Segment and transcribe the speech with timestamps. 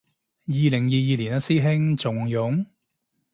[0.47, 2.65] 二零二二年嘞師兄，仲用